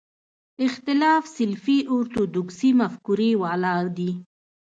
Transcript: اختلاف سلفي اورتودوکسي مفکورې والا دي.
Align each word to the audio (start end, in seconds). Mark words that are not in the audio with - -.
اختلاف 0.67 1.23
سلفي 1.37 1.77
اورتودوکسي 1.93 2.69
مفکورې 2.81 3.31
والا 3.41 3.75
دي. 3.97 4.11